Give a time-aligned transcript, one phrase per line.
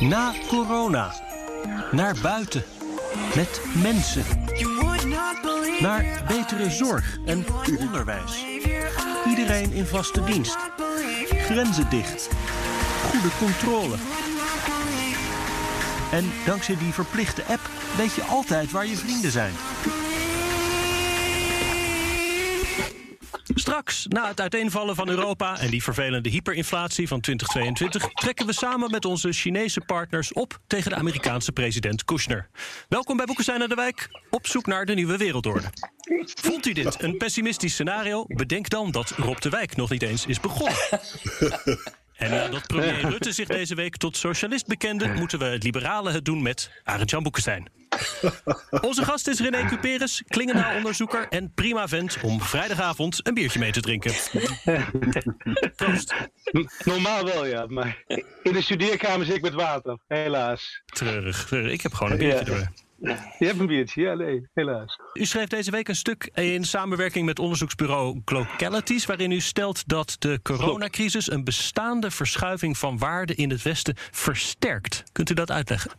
[0.00, 1.14] Na corona.
[1.90, 2.64] Naar buiten.
[3.34, 4.24] Met mensen.
[5.80, 7.44] Naar betere zorg en
[7.80, 8.44] onderwijs.
[9.26, 10.56] Iedereen in vaste dienst.
[11.28, 12.28] Grenzen dicht.
[13.10, 13.96] Goede controle.
[16.12, 19.52] En dankzij die verplichte app weet je altijd waar je vrienden zijn.
[23.44, 28.90] Straks, na het uiteenvallen van Europa en die vervelende hyperinflatie van 2022, trekken we samen
[28.90, 32.48] met onze Chinese partners op tegen de Amerikaanse president Kushner.
[32.88, 35.70] Welkom bij Boekenstein naar de Wijk, op zoek naar de nieuwe wereldorde.
[36.42, 38.24] Vond u dit een pessimistisch scenario?
[38.26, 40.78] Bedenk dan dat Rob de Wijk nog niet eens is begonnen.
[42.14, 46.24] En nadat premier Rutte zich deze week tot socialist bekende, moeten we het liberale het
[46.24, 47.68] doen met Arend-Jan Boekenstein.
[48.80, 53.80] Onze gast is René Cuperes, klingendaal-onderzoeker en prima vent om vrijdagavond een biertje mee te
[53.80, 54.12] drinken.
[55.76, 56.14] Proost.
[56.84, 57.66] Normaal wel, ja.
[57.68, 58.04] Maar
[58.42, 60.82] in de studeerkamer zit ik met water, helaas.
[60.86, 61.72] Treurig, treurig.
[61.72, 62.56] Ik heb gewoon een biertje Ja.
[62.58, 62.72] door.
[63.38, 64.98] Je hebt een biertje, ja, nee, helaas.
[65.12, 69.06] U schreef deze week een stuk in samenwerking met onderzoeksbureau Glocalities...
[69.06, 75.02] waarin u stelt dat de coronacrisis een bestaande verschuiving van waarde in het Westen versterkt.
[75.12, 75.90] Kunt u dat uitleggen?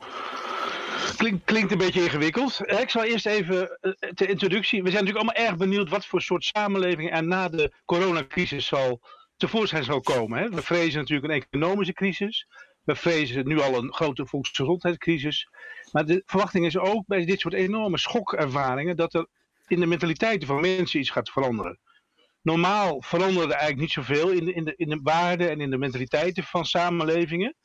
[1.17, 2.59] Klinkt, klinkt een beetje ingewikkeld.
[2.59, 4.83] Eh, Ik zal eerst even eh, ter introductie.
[4.83, 9.01] We zijn natuurlijk allemaal erg benieuwd wat voor soort samenleving er na de coronacrisis zal
[9.37, 10.39] tevoorschijn zal komen.
[10.39, 10.49] Hè.
[10.49, 12.47] We vrezen natuurlijk een economische crisis.
[12.83, 15.47] We vrezen nu al een grote volksgezondheidscrisis.
[15.91, 19.27] Maar de verwachting is ook bij dit soort enorme schokervaringen dat er
[19.67, 21.79] in de mentaliteiten van mensen iets gaat veranderen.
[22.41, 25.69] Normaal veranderen er eigenlijk niet zoveel in de, in de, in de waarden en in
[25.69, 27.55] de mentaliteiten van samenlevingen.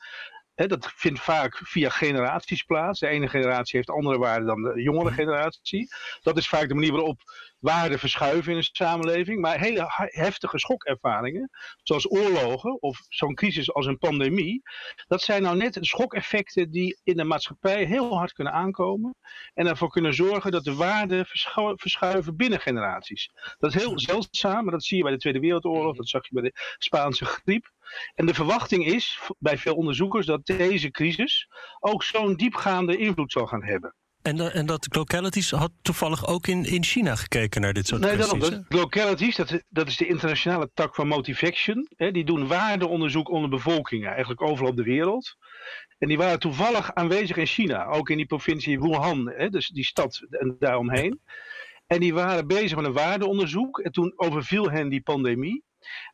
[0.67, 2.99] Dat vindt vaak via generaties plaats.
[2.99, 5.87] De ene generatie heeft andere waarden dan de jongere generatie.
[6.21, 7.19] Dat is vaak de manier waarop
[7.61, 9.41] waarden verschuiven in een samenleving.
[9.41, 11.49] Maar hele heftige schokervaringen,
[11.83, 14.61] zoals oorlogen of zo'n crisis als een pandemie,
[15.07, 19.15] dat zijn nou net schokeffecten die in de maatschappij heel hard kunnen aankomen.
[19.53, 23.31] En ervoor kunnen zorgen dat de waarden verschu- verschuiven binnen generaties.
[23.57, 26.33] Dat is heel zeldzaam, maar dat zie je bij de Tweede Wereldoorlog, dat zag je
[26.33, 27.71] bij de Spaanse griep.
[28.15, 31.47] En de verwachting is bij veel onderzoekers dat deze crisis
[31.79, 33.95] ook zo'n diepgaande invloed zal gaan hebben.
[34.21, 38.01] En, da- en dat Glocalities had toevallig ook in, in China gekeken naar dit soort
[38.01, 38.49] Nee, kwesties.
[38.49, 39.35] Dat, localities,
[39.69, 41.87] dat is de internationale tak van Motivaction.
[41.95, 45.35] Hè, die doen waardeonderzoek onder bevolkingen, eigenlijk overal op de wereld.
[45.97, 49.85] En die waren toevallig aanwezig in China, ook in die provincie Wuhan, hè, dus die
[49.85, 51.21] stad en daaromheen.
[51.87, 53.79] En die waren bezig met een waardeonderzoek.
[53.79, 55.63] En toen overviel hen die pandemie.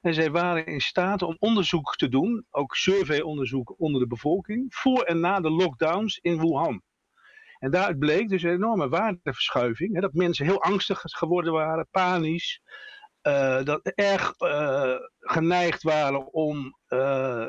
[0.01, 5.01] En zij waren in staat om onderzoek te doen, ook surveyonderzoek onder de bevolking, voor
[5.01, 6.81] en na de lockdowns in Wuhan.
[7.59, 9.93] En daaruit bleek dus een enorme waardeverschuiving.
[9.93, 12.61] Hè, dat mensen heel angstig geworden waren, panisch.
[13.21, 17.47] eh, dat erg eh, geneigd waren om eh,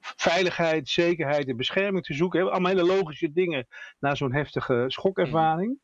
[0.00, 2.40] veiligheid, zekerheid en bescherming te zoeken.
[2.40, 2.50] Hè.
[2.50, 3.66] Allemaal hele logische dingen
[3.98, 5.80] na zo'n heftige schokervaring.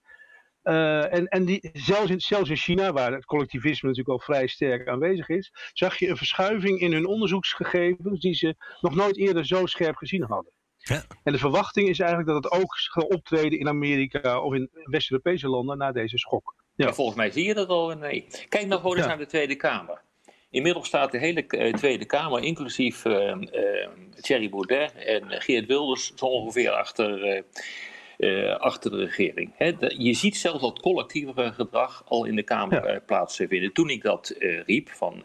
[0.62, 4.88] En en die, zelfs, in, zelfs in China, waar het collectivisme natuurlijk al vrij sterk
[4.88, 9.66] aanwezig is, zag je een verschuiving in hun onderzoeksgegevens die ze nog nooit eerder zo
[9.66, 10.52] scherp gezien hadden.
[10.88, 11.02] Ja.
[11.24, 15.48] En de verwachting is eigenlijk dat het ook zal optreden in Amerika of in West-Europese
[15.48, 16.54] landen na deze schok.
[16.74, 16.86] Ja.
[16.86, 16.92] Ja.
[16.92, 17.88] volgens mij zie je dat al.
[17.96, 18.26] Nee.
[18.48, 19.10] Kijk nou gewoon eens Ja.
[19.10, 20.00] naar de Tweede Kamer.
[20.50, 23.88] Inmiddels staat de hele eh, Tweede Kamer, inclusief eh, eh,
[24.20, 27.42] Thierry Baudet en eh, Geert Wilders, zo ongeveer achter,
[28.18, 29.56] eh, achter de regering.
[29.78, 32.94] De- je ziet zelfs dat collectieve gedrag al in de Kamer Ja.
[32.94, 33.72] eh, plaatsvinden.
[33.72, 35.22] Toen ik dat eh, riep, van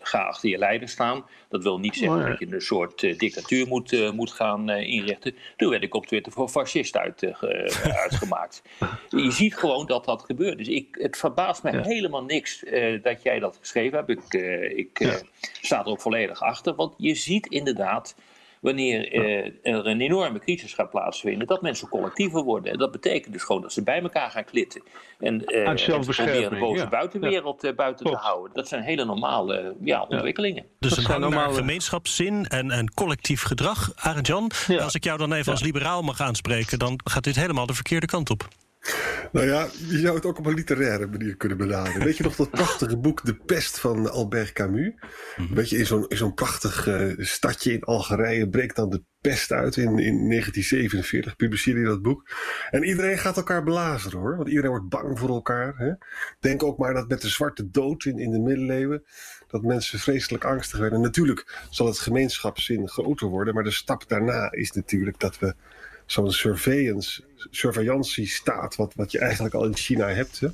[0.00, 2.28] ga achter je leider staan, dat wil niet zeggen Oh, ja.
[2.28, 5.34] dat je een soort dictatuur moet, moet gaan inrichten.
[5.56, 8.62] Toen werd ik op Twitter voor fascist uit, ge- uitgemaakt.
[9.08, 10.58] Je ziet gewoon dat dat gebeurt.
[10.58, 11.82] Dus ik, het verbaast me Ja.
[11.82, 12.64] helemaal niks
[13.02, 14.10] dat jij dat geschreven hebt.
[14.10, 14.34] Ik,
[15.00, 15.22] ik
[15.60, 16.74] sta er ook volledig achter.
[16.74, 18.16] Want je ziet inderdaad,
[18.62, 22.72] wanneer eh, er een enorme crisis gaat plaatsvinden, dat mensen collectiever worden.
[22.72, 24.82] En dat betekent dus gewoon dat ze bij elkaar gaan klitten.
[25.18, 26.88] En, eh, en proberen de boze ja.
[26.88, 28.54] buitenwereld eh, buiten te houden.
[28.54, 30.64] Dat zijn hele normale ja, ontwikkelingen.
[30.78, 33.92] Dus Dat een zijn normale- gemeenschapszin en, en collectief gedrag.
[33.96, 34.82] Arend Jan, Ja.
[34.82, 35.50] als ik jou dan even Ja.
[35.52, 38.48] als liberaal mag aanspreken, dan gaat dit helemaal de verkeerde kant op.
[39.32, 42.04] Nou ja, je zou het ook op een literaire manier kunnen benaderen.
[42.04, 44.92] Weet je nog dat prachtige boek De Pest van Albert Camus?
[45.50, 49.76] Weet je, in zo'n zo'n prachtig eh, stadje in Algerije breekt dan de pest uit
[49.76, 52.30] in, in 1947, publiceerde hij dat boek.
[52.70, 55.74] En iedereen gaat elkaar blazen hoor, want iedereen wordt bang voor elkaar.
[55.76, 55.92] Hè?
[56.40, 59.04] Denk ook maar dat met de zwarte dood in, in de middeleeuwen,
[59.48, 61.00] dat mensen vreselijk angstig werden.
[61.00, 65.54] natuurlijk zal het gemeenschapszin groter worden, maar de stap daarna is natuurlijk dat we
[66.06, 70.40] zo'n surveillance, surveillance staat, wat, wat je eigenlijk al in China hebt.
[70.40, 70.48] Hè?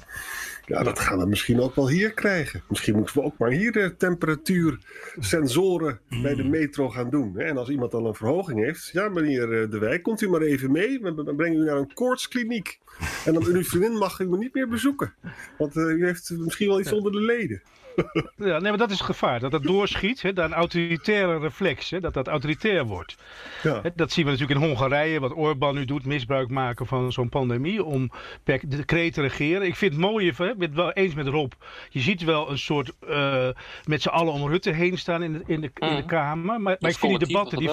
[0.66, 2.62] Ja, dat gaan we misschien ook wel hier krijgen.
[2.68, 7.32] Misschien moeten we ook maar hier de temperatuursensoren bij de metro gaan doen.
[7.36, 7.44] Hè?
[7.44, 10.40] En als iemand dan een verhoging heeft, ja meneer eh, De Wijk, komt u maar
[10.40, 11.00] even mee.
[11.00, 12.78] We brengen u naar een koortskliniek.
[13.24, 15.14] En dan uw vriendin mag u me niet meer bezoeken.
[15.58, 17.62] Want uh, u heeft misschien wel iets onder de leden.
[18.48, 19.40] Ja, nee, maar dat is het gevaar.
[19.40, 23.16] Dat dat doorschiet, hè, dat een autoritaire reflex, hè, dat dat autoritair wordt.
[23.62, 23.80] Ja.
[23.82, 27.28] Hè, dat zien we natuurlijk in Hongarije, wat Orbán nu doet, misbruik maken van zo'n
[27.28, 28.10] pandemie om
[28.44, 29.66] per decreet te regeren.
[29.66, 31.52] Ik vind het mooie, ik ben het wel eens met Rob,
[31.90, 33.48] je ziet wel een soort uh,
[33.84, 36.06] met z'n allen om Rutte heen staan in de, in de, in de mm.
[36.06, 36.44] Kamer.
[36.44, 37.58] Maar, maar ik vind die debatten...
[37.58, 37.70] Die,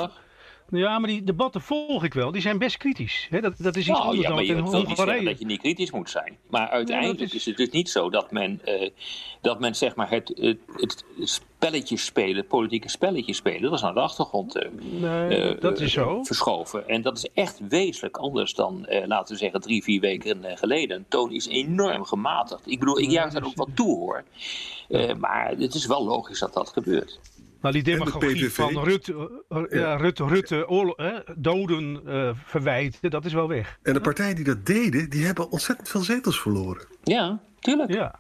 [0.70, 2.32] ja, maar die debatten volg ik wel.
[2.32, 3.28] Die zijn best kritisch.
[3.32, 5.26] dat, dat is iets nou, anders ja, dan in Hongarije.
[5.26, 6.38] dat je niet kritisch moet zijn.
[6.50, 7.46] Maar uiteindelijk is...
[7.46, 8.90] het dus niet zo dat men, uh,
[9.42, 13.82] dat men zeg maar het, het, het spelletje spelen, het politieke spelletje spelen, dat is
[13.82, 16.24] naar de achtergrond uh, nee, uh, dat is zo.
[16.24, 16.88] verschoven.
[16.88, 20.98] En dat is echt wezenlijk anders dan, laten we zeggen, drie, vier weken geleden.
[20.98, 22.62] Een toon is enorm gematigd.
[22.66, 24.24] Ik bedoel, ik juich daar ook wat toe hoor.
[25.18, 27.20] maar het is wel logisch dat dat gebeurt.
[27.66, 29.96] Nou, die demagogie van Rutte, uh, ja.
[29.96, 30.96] Rutte, Rutte oorlog,
[31.36, 33.80] doden uh, verwijten, dat is wel weg.
[33.84, 36.88] En de partijen die dat deden, die hebben ontzettend veel zetels verloren.
[37.04, 37.94] Ja, tuurlijk.
[37.94, 38.20] Ja.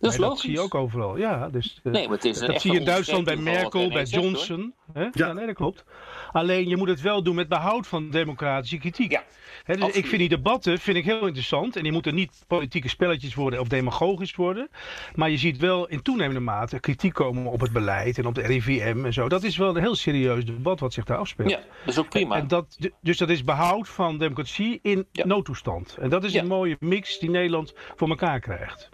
[0.00, 0.36] Dat is logisch.
[0.36, 1.16] Dat zie je ook overal.
[1.16, 4.04] Ja, dus, uh, nee, maar het is dat zie je in Duitsland bij Merkel, bij
[4.04, 4.74] Johnson.
[4.92, 5.02] Hè?
[5.02, 5.10] Ja.
[5.12, 5.84] ja, nee, dat klopt.
[6.32, 9.10] Alleen je moet het wel doen met behoud van democratische kritiek.
[9.10, 9.22] Ja.
[9.64, 11.76] Dus ik vind die debatten vind ik heel interessant.
[11.76, 14.68] En die moeten niet politieke spelletjes worden of demagogisch worden.
[15.14, 18.42] Maar je ziet wel in toenemende mate kritiek komen op het beleid en op de
[18.42, 19.28] RIVM en zo.
[19.28, 21.50] Dat is wel een heel serieus debat wat zich daar afspeelt.
[21.50, 22.36] Ja, dat is ook prima.
[22.36, 25.96] En dat, dus dat is behoud van democratie in noodtoestand.
[26.00, 28.90] En dat is een mooie mix die Nederland voor elkaar krijgt.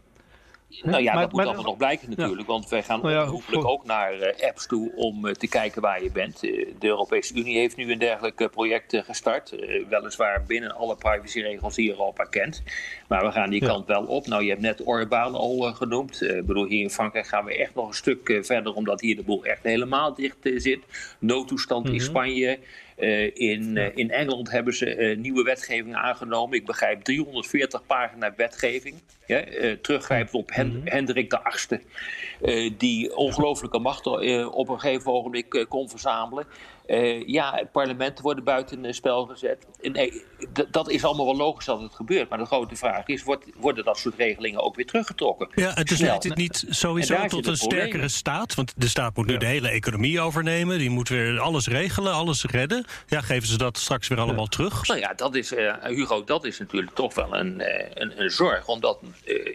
[0.83, 2.49] Nou ja, dat moet allemaal nog blijken natuurlijk.
[2.49, 6.03] Want wij gaan nou hopelijk ook naar uh, apps toe om uh, te kijken waar
[6.03, 6.45] je bent.
[6.45, 9.55] Uh, de Europese Unie heeft nu een dergelijk project gestart.
[9.89, 12.63] weliswaar binnen alle privacyregels die Europa kent.
[13.09, 14.27] Maar we gaan die kant wel op.
[14.27, 16.23] Nou, je hebt net Orbán al genoemd.
[16.23, 19.23] Ik bedoel, hier in Frankrijk gaan we echt nog een stuk verder, omdat hier de
[19.23, 20.81] boel echt helemaal dicht zit.
[21.19, 22.03] Noodtoestand in mhm.
[22.03, 22.59] Spanje.
[23.01, 26.57] Uh, in, uh, in Engeland hebben ze uh, nieuwe wetgeving aangenomen.
[26.57, 28.95] Ik begrijp 340 pagina wetgeving.
[29.27, 29.45] Ja,
[29.83, 32.73] teruggrijpt op Hen mm Hendrik VIII.
[32.77, 34.07] die ongelooflijke macht
[34.47, 36.47] op een gegeven ogenblik kon verzamelen.
[36.91, 39.67] Uh, ja, parlementen worden buiten spel gezet.
[39.83, 40.23] Nee,
[40.71, 42.29] dat is allemaal wel logisch dat het gebeurt.
[42.29, 45.49] Maar de grote vraag is, wordt, worden dat soort regelingen ook weer teruggetrokken?
[45.55, 48.55] Ja, het is leidt het niet sowieso tot een sterkere staat?
[48.55, 50.79] Want de staat moet nu de hele economie overnemen.
[50.79, 52.85] Die moet weer alles regelen, alles redden.
[53.07, 54.87] Ja, geven ze dat straks weer allemaal terug?
[54.87, 58.31] Nou ja, dat is, uh, Hugo, dat is natuurlijk toch wel een, uh, een, een,
[58.31, 58.67] zorg.
[58.67, 58.99] Omdat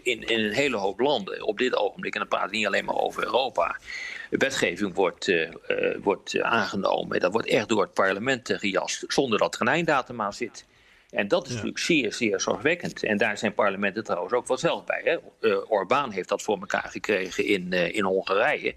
[0.03, 2.85] in, in een hele hoop landen op dit ogenblik, en dan praat ik niet alleen
[2.85, 3.77] maar over Europa
[4.29, 5.49] wetgeving wordt, uh,
[6.01, 7.19] wordt aangenomen.
[7.19, 10.65] Dat wordt echt door het parlement gejast, zonder dat er een einddatum aan zit.
[11.09, 13.03] En dat is natuurlijk zeer, zeer zorgwekkend.
[13.03, 15.01] En daar zijn parlementen trouwens ook wel zelf bij.
[15.03, 15.17] Hè?
[15.49, 18.75] Uh, Orbán heeft dat voor elkaar gekregen in, uh, in Hongarije.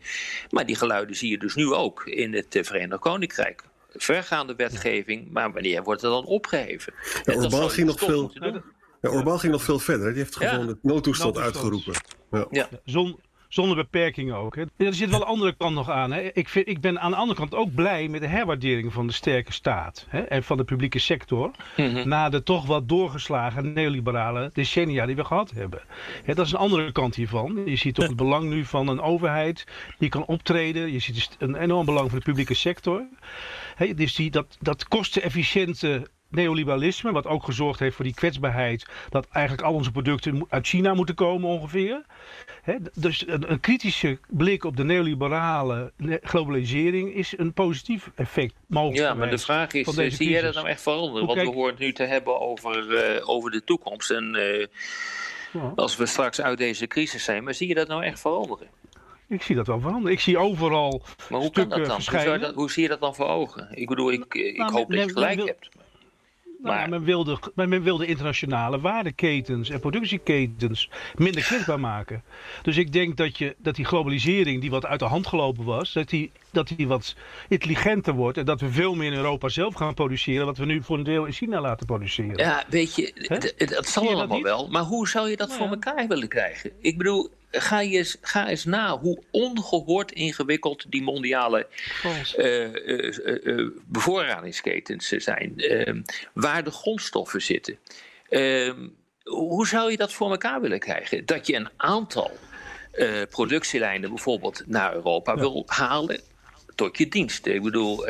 [0.51, 3.63] Maar die geluiden zie je dus nu ook in het uh, Verenigd Koninkrijk.
[3.93, 6.95] Vergaande wetgeving, maar wanneer wordt er dan opgeheven?
[7.25, 8.33] Ja, Orbán ging nog veel...
[9.01, 10.09] Ja, Orbán ging nog veel verder.
[10.09, 10.67] Die heeft gewoon ja.
[10.67, 11.95] het noodtoestand uitgeroepen.
[12.31, 12.47] Ja.
[12.51, 12.69] Ja.
[12.85, 14.57] Zon, zonder beperkingen ook.
[14.57, 14.65] Hè.
[14.77, 16.13] Er zit wel een andere kant nog aan.
[16.13, 16.21] Hè.
[16.21, 19.13] Ik, vind, ik ben aan de andere kant ook blij met de herwaardering van de
[19.13, 20.07] sterke staat.
[20.09, 21.51] Hè, en van de publieke sector.
[21.77, 22.09] Mhm.
[22.09, 25.81] Na de toch wat doorgeslagen neoliberale decennia die we gehad hebben.
[26.25, 27.63] Hè, dat is een andere kant hiervan.
[27.65, 29.67] Je ziet toch het belang nu van een overheid
[29.99, 30.93] die kan optreden.
[30.93, 33.07] Je ziet dus een enorm belang voor de publieke sector.
[33.75, 39.27] Hè, dus die, dat, dat kostenefficiënte neoliberalisme, wat ook gezorgd heeft voor die kwetsbaarheid, dat
[39.31, 42.03] eigenlijk al onze producten uit China moeten komen ongeveer.
[42.95, 45.93] dus een, een, kritische blik op de neoliberale
[46.23, 49.09] globalisering is een positief effect mogelijk.
[49.09, 51.27] Ja, maar de vraag is, eh, zie jij dat nou echt veranderen?
[51.27, 54.11] Want we horen nu te hebben over, uh, over de toekomst.
[54.11, 54.67] En uh,
[55.53, 55.73] ja.
[55.75, 58.67] als we straks uit deze crisis zijn, maar zie je dat nou echt veranderen?
[59.29, 60.13] Ik zie dat wel veranderen.
[60.13, 62.01] Ik zie overal maar hoe kan dat dan?
[62.11, 63.69] Hoe, dat, hoe, zie je dat dan voor ogen?
[63.71, 65.69] Ik bedoel, ik, ik nou, hoop dat je gelijk hebt.
[66.63, 66.89] Nou, maar...
[66.89, 72.23] men, wilde, men wilde internationale waardeketens en productieketens minder kwetsbaar maken.
[72.63, 75.93] Dus ik denk dat, je, dat die globalisering, die wat uit de hand gelopen was,
[75.93, 77.15] dat die dat die wat
[77.49, 78.39] intelligenter wordt.
[78.39, 80.47] En dat we veel meer in Europa zelf gaan produceren.
[80.47, 82.37] Wat we nu voor een deel in China laten produceren.
[82.37, 83.13] Ja, weet je,
[83.69, 84.69] dat zal allemaal wel.
[84.69, 86.73] Maar hoe zou je dat nou voor elkaar willen krijgen?
[86.81, 91.67] Ik bedoel, ga, je eens, ga eens na hoe ongehoord ingewikkeld die mondiale
[92.37, 95.53] uh, bevoorradingsketens zijn.
[95.57, 96.03] Ehm,
[96.35, 97.79] waar de grondstoffen zitten.
[98.29, 98.89] Ehm,
[99.23, 101.27] hoe zou je dat voor elkaar willen krijgen?
[101.27, 102.31] Dat je een aantal
[103.31, 106.21] productielijnen bijvoorbeeld naar Europa wil halen
[106.79, 107.47] tot je dienst.
[107.47, 108.07] Ik bedoel,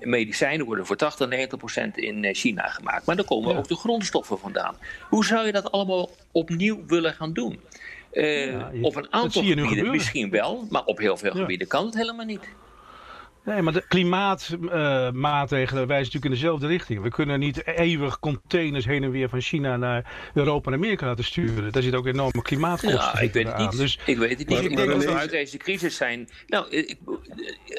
[0.00, 3.06] medicijnen worden voor 80, 90 procent in China gemaakt.
[3.06, 4.76] Maar dan komen ook de grondstoffen vandaan.
[5.08, 7.60] Hoe zou je dat allemaal opnieuw willen gaan doen?
[8.12, 12.26] Uh, op een aantal gebieden misschien wel, maar op heel veel gebieden kan het helemaal
[12.26, 12.48] niet.
[13.48, 17.02] Nee, maar de klimaatmaatregelen uh, wijzen natuurlijk in dezelfde richting.
[17.02, 21.24] We kunnen niet eeuwig containers heen en weer van China naar Europa en Amerika laten
[21.24, 21.72] sturen.
[21.72, 23.76] Daar zit ook enorme klimaatkosten ja, ik weet het niet.
[23.76, 24.64] Dus, ik weet het niet.
[24.64, 26.28] ik denk dat we uit deze crisis zijn.
[26.46, 26.98] Nou, ik,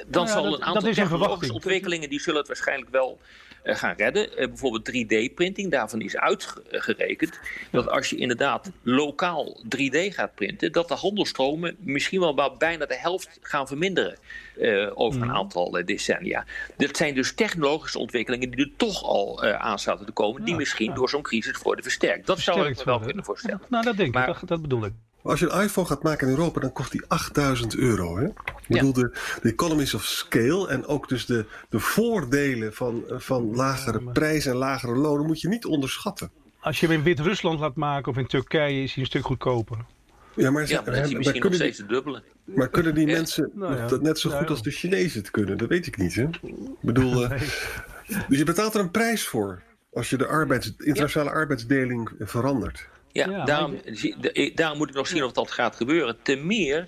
[0.07, 3.19] dan nou zal een aantal technologische ontwikkelingen die zullen het waarschijnlijk wel
[3.63, 4.37] gaan redden.
[4.37, 7.39] Eh, bijvoorbeeld 3D-printing, daarvan is uitgerekend
[7.71, 12.97] dat als je inderdaad lokaal 3D gaat printen, dat de handelstromen misschien wel bijna de
[12.97, 14.17] helft gaan verminderen
[14.57, 15.35] uh, over een mhm.
[15.35, 16.45] aantal decennia.
[16.77, 20.93] Dat zijn dus technologische ontwikkelingen die er toch al aan zaten te komen, die misschien
[20.93, 22.27] door zo'n crisis worden versterkt.
[22.27, 23.61] Dat zou ik me wel kunnen voorstellen.
[23.69, 24.93] Nou, dat denk ik, dat, dat bedoel ik.
[25.21, 28.17] Als je een iPhone gaat maken in Europa, dan kost die 8000 euro.
[28.17, 28.25] Hè?
[28.25, 28.33] Ik
[28.67, 34.01] bedoel, de, de economies of scale en ook dus de, de voordelen van, van lagere
[34.01, 36.31] prijzen en lagere lonen moet je niet onderschatten.
[36.59, 39.77] Als je hem in Wit-Rusland laat maken of in Turkije, is hij een stuk goedkoper.
[40.35, 42.23] Ja, maar, ja, maar is misschien nog steeds de dubbele.
[42.43, 45.57] Maar kunnen die mensen nou dat net zo goed als de Chinezen het kunnen?
[45.57, 46.15] Dat weet ik niet.
[46.15, 46.23] Hè?
[46.23, 47.29] Ik bedoel, uh,
[48.27, 49.61] dus je betaalt er een prijs voor
[49.93, 52.87] als je de arbeids, internationale arbeidsdeling verandert.
[53.11, 53.79] Ja, daarom,
[54.53, 56.17] daarom, moet ik nog zien of dat gaat gebeuren.
[56.21, 56.87] Ten meer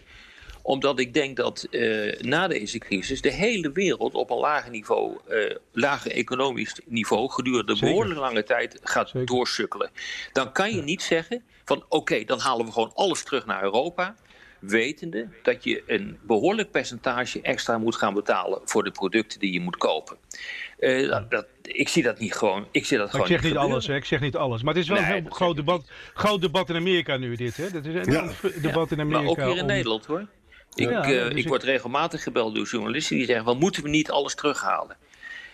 [0.62, 5.18] omdat ik denk dat uh, na deze crisis de hele wereld op een lager niveau,
[5.30, 9.28] uh, lager economisch niveau, gedurende behoorlijk lange tijd gaat Zeker.
[9.28, 9.90] doorsukkelen.
[10.34, 14.16] Dan kan je niet zeggen van oké, dan halen we gewoon alles terug naar Europa
[14.60, 19.60] wetende dat je een behoorlijk percentage extra moet gaan betalen voor de producten die je
[19.60, 20.18] moet kopen.
[20.82, 22.68] Uh, dat, ik zie dat niet gewoon.
[22.72, 23.96] Ik, zie dat gewoon ik zeg niet, alles, hè?
[23.96, 24.64] ik zeg niet alles.
[24.64, 27.58] Maar het is wel een heel groot debat, groot debat in Amerika nu, dit.
[27.58, 27.72] Hè?
[27.72, 28.30] Dat is een ja.
[28.62, 29.22] debat in Amerika.
[29.22, 30.28] Maar ook hier in Nederland hoor.
[30.74, 34.12] Ik, ja, uh, ik word regelmatig gebeld door journalisten die zeggen: van, moeten we niet
[34.12, 34.98] alles terughalen?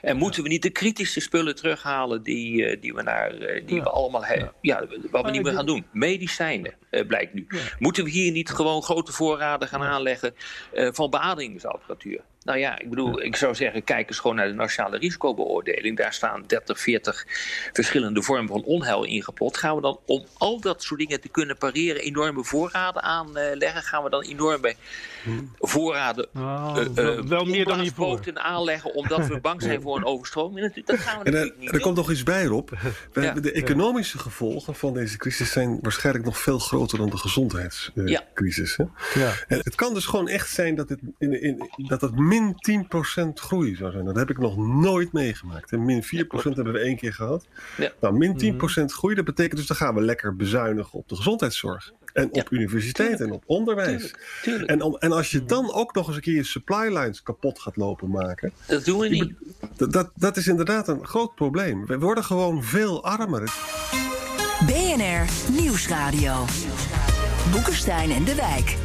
[0.02, 3.82] En moeten we niet de kritische spullen terughalen die, uh, die we, naar, uh, die
[3.82, 4.54] we allemaal hebben?
[4.62, 5.86] Ja, wat we niet meer gaan doen.
[5.92, 7.48] Medicijnen, uh, blijkt nu.
[7.80, 10.34] Moeten we hier niet gewoon grote voorraden gaan aanleggen
[10.74, 12.22] van beademingsapparatuur?
[12.48, 15.98] Nou ja, ik bedoel, ik zou zeggen, kijk eens gewoon naar de nationale risicobeoordeling.
[15.98, 17.26] Daar staan 30, 40
[17.74, 19.58] verschillende vormen van onheil ingeplot.
[19.58, 23.82] Gaan we dan, om al dat soort dingen te kunnen pareren, enorme voorraden aanleggen?
[23.84, 24.76] Gaan we dan enorme
[25.60, 30.84] voorraden oh, uh, wel meer dan hiervoor aanleggen, omdat we bang zijn voor een overstroming?
[30.86, 32.70] Dat gaan we en er, niet er komt nog iets bij, Rob.
[33.14, 33.34] Ja.
[33.34, 38.76] De economische gevolgen van deze crisis zijn waarschijnlijk nog veel groter dan de gezondheidscrisis.
[38.76, 38.90] ja.
[39.14, 39.34] ja.
[39.48, 42.86] En het kan dus gewoon echt zijn dat het, in, in, dat het min
[43.26, 44.06] 10% groei zou zijn.
[44.06, 45.72] Dat heb ik nog nooit meegemaakt.
[45.72, 46.08] En min 4%
[46.42, 47.48] hebben we één keer gehad.
[47.78, 47.92] Ja.
[48.02, 48.88] Nou, min 10% mhm.
[48.88, 51.92] groei, dat betekent dus dan gaan we lekker bezuinigen op de gezondheidszorg.
[52.14, 54.14] En op universiteit en op onderwijs.
[54.42, 57.60] Tuurlijk, En, en als je dan ook nog eens een keer je supply lines kapot
[57.60, 58.52] gaat lopen maken.
[58.68, 59.34] Dat doen we niet.
[59.76, 61.86] Dat, dat, dat is inderdaad een groot probleem.
[61.86, 63.54] We worden gewoon veel armer.
[64.66, 66.46] BNR Nieuwsradio.
[67.52, 68.76] Boekenstein en de Wijk.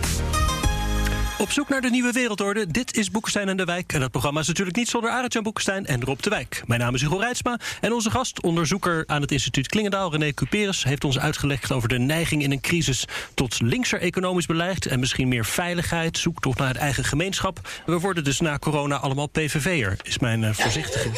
[1.43, 2.67] Op zoek naar de nieuwe wereldorde.
[2.67, 3.93] Dit is Boekenstein en de Wijk.
[3.93, 6.63] En dat programma is natuurlijk niet zonder Arend-Jan Boekenstein en Rob de Wijk.
[6.67, 7.59] Mijn naam is Hugo Reitsma.
[7.81, 11.99] En onze gast, onderzoeker aan het instituut Klingendaal, René Cuperus, heeft ons uitgelegd over de
[11.99, 16.77] neiging in een crisis tot linkser economisch beleid en misschien meer veiligheid, zoektocht naar het
[16.77, 17.61] eigen gemeenschap.
[17.87, 21.11] We worden dus na corona allemaal PVV'er, is mijn uh, voorzichtige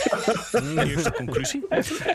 [0.91, 1.65] eerste conclusie.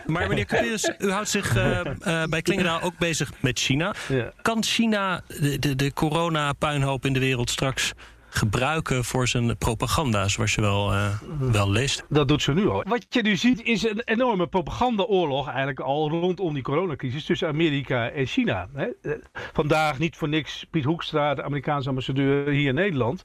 [0.06, 3.96] Maar meneer Cuperus, u houdt zich uh, uh, bij Klingendaal ook bezig met China.
[4.42, 7.94] Kan China de, de, de corona-puinhoop in de wereld straks
[8.40, 12.04] gebruiken voor zijn propaganda, zoals je wel, uh, wel leest.
[12.10, 12.84] Dat doet ze nu al.
[12.88, 18.10] Wat je nu ziet is een enorme propagandaoorlog eigenlijk al rondom die coronacrisis tussen Amerika
[18.10, 18.68] en China.
[18.74, 18.88] Hè.
[19.02, 19.12] Eh,
[19.54, 23.24] vandaag niet voor niks Piet Hoekstra, de Amerikaanse ambassadeur hier in Nederland,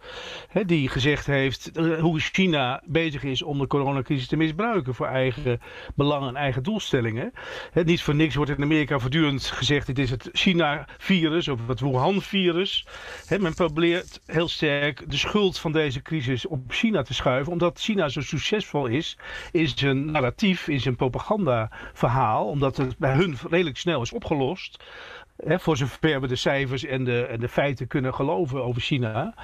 [0.48, 5.06] hè, die gezegd heeft uh, hoe China bezig is om de coronacrisis te misbruiken voor
[5.06, 5.60] eigen
[5.94, 7.32] belangen en eigen doelstellingen.
[7.72, 11.80] Hè, niet voor niks wordt in Amerika voortdurend gezegd dit is het China-virus of het
[11.80, 12.86] Wuhan-virus.
[13.38, 17.52] Men probeert heel sterk de schuld van deze crisis op China te schuiven.
[17.52, 19.18] Omdat China zo succesvol is
[19.52, 22.46] in zijn narratief, in zijn propagandaverhaal.
[22.46, 24.84] Omdat het bij hun redelijk snel is opgelost.
[25.36, 29.34] Hè, voor zover we de cijfers en de, en de feiten kunnen geloven over China.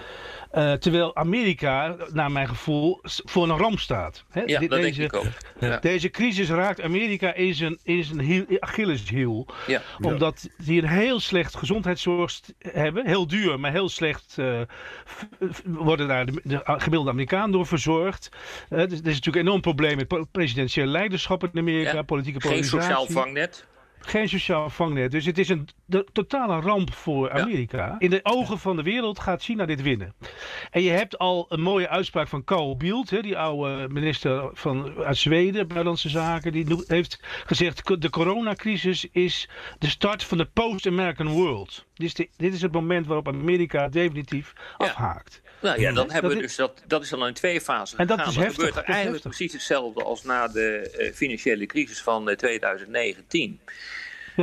[0.54, 4.24] Uh, terwijl Amerika, naar mijn gevoel, voor een ramp staat.
[4.30, 4.42] Hè?
[4.46, 5.26] Ja, dat deze, denk ik ook.
[5.60, 5.78] Ja.
[5.78, 9.46] Deze crisis raakt Amerika in zijn, in zijn heel, Achilleshiel.
[9.66, 9.82] Ja.
[10.00, 13.06] Omdat die een heel slecht gezondheidszorg hebben.
[13.06, 14.60] Heel duur, maar heel slecht uh,
[15.64, 18.28] worden daar de, de gemiddelde Amerikaan door verzorgd.
[18.70, 22.02] Uh, er is natuurlijk een enorm probleem met presidentieel leiderschap in Amerika, ja.
[22.02, 22.78] politieke polarisatie.
[22.78, 23.68] Geen sociaal vangnet.
[24.00, 25.10] Geen sociaal vangnet.
[25.10, 27.96] Dus het is een de, totale ramp voor Amerika.
[27.98, 30.14] In de ogen van de wereld gaat China dit winnen.
[30.70, 34.94] En je hebt al een mooie uitspraak van Carl Bildt, hè, die oude minister van,
[35.04, 36.52] uit Zweden, Buitenlandse Zaken.
[36.52, 41.86] Die heeft gezegd: de coronacrisis is de start van de post-American world.
[41.94, 45.42] Dit is, dit is het moment waarop Amerika definitief afhaakt.
[45.60, 48.18] Nou ja, dan hebben we dus dat, dat is dan in twee fasen en dat
[48.18, 53.60] Is heftig, gebeurt er eigenlijk precies hetzelfde als na de uh, financiële crisis van 2019.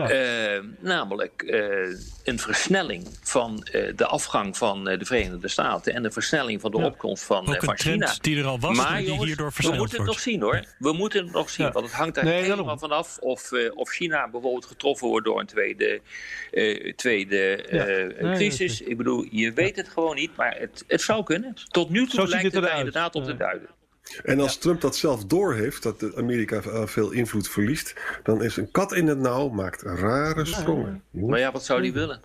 [0.03, 0.55] Eh, ja.
[0.55, 6.11] Uh, namelijk uh, een versnelling van uh, de afgang van de Verenigde Staten en de
[6.11, 6.85] versnelling van de ja.
[6.85, 8.15] opkomst van, van China.
[8.21, 10.63] die er al was, maar die jongens, hierdoor we moeten het nog zien hoor.
[10.79, 11.71] We moeten het nog zien, Ja.
[11.71, 15.45] want het hangt er Nee, helemaal vanaf of, of China bijvoorbeeld getroffen wordt door een
[15.45, 16.01] tweede,
[16.51, 18.81] eh, tweede eh, Nee, crisis.
[18.81, 21.53] Ik bedoel, je weet het gewoon niet, maar het, het zou kunnen.
[21.67, 23.69] Tot nu toe lijkt het er inderdaad op te duiden.
[24.23, 28.71] En als Trump dat zelf doorheeft, dat Amerika eh, veel invloed verliest, dan is een
[28.71, 31.03] kat in het nauw, maakt rare sprongen.
[31.11, 32.21] Maar ja, wat zou die willen?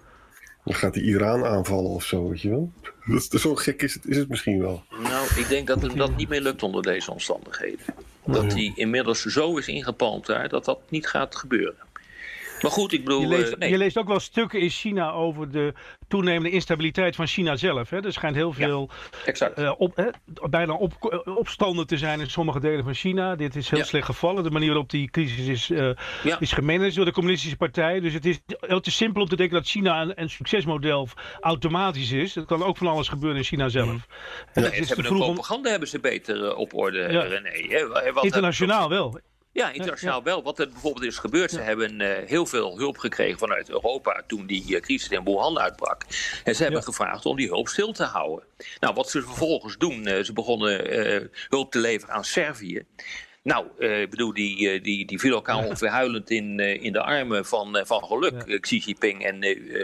[0.65, 2.73] Dan gaat hij Iran aanvallen of zo, weet je wel.
[3.07, 4.85] Dat is, zo gek is het, is het misschien wel.
[5.03, 7.85] Nou, ik denk dat hem dat niet meer lukt onder deze omstandigheden.
[8.25, 11.77] Dat hij inmiddels zo is ingepalmd daar dat dat niet gaat gebeuren.
[12.62, 13.21] Maar goed, ik bedoel.
[13.21, 13.71] Je leest, eh, nee.
[13.71, 15.73] je leest ook wel stukken in China over de
[16.09, 17.90] toenemende instabiliteit van China zelf.
[17.90, 18.04] Hè?
[18.04, 18.90] Er schijnt heel veel
[19.54, 20.07] eh, op, hè,
[20.50, 20.92] bijna op,
[21.25, 23.37] eh, opstanden te zijn in sommige delen van China.
[23.37, 23.85] Dit is heel Ja.
[23.85, 24.42] slecht gevallen.
[24.45, 25.66] De manier waarop die crisis is,
[26.23, 26.38] Ja.
[26.38, 28.00] is gemanaged door de communistische partij.
[28.00, 31.09] Dus het is heel te simpel om te denken dat China een, een succesmodel
[31.40, 32.37] automatisch is.
[32.37, 33.88] Er kan ook van alles gebeuren in China zelf.
[33.88, 33.99] En
[34.54, 36.99] Nee, het ze is te hebben hun vroeg om, propaganda hebben ze beter op orde,
[36.99, 37.23] Ja.
[37.23, 37.50] René.
[37.69, 38.12] hè.
[38.12, 39.21] Wat internationaal wel.
[39.52, 40.42] Ja, internationaal wel.
[40.42, 44.47] Wat er bijvoorbeeld is gebeurd, ze hebben eh, heel veel hulp gekregen vanuit Europa toen
[44.47, 46.02] die eh, crisis in Wuhan uitbrak.
[46.44, 46.87] En ze hebben Ja.
[46.87, 48.44] gevraagd om die hulp stil te houden.
[48.80, 52.82] Nou, wat ze vervolgens doen, eh, ze begonnen hulp te leveren aan Servië.
[53.42, 57.80] Nou, ik bedoel, die, die, die viel elkaar ongeveer huilend in, in de armen van,
[57.85, 58.61] van geluk.
[58.61, 59.35] Xi Jinping en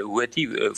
[0.00, 0.70] hoe heet die, uh,